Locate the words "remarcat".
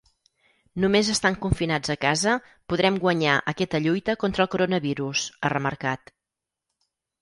5.59-6.17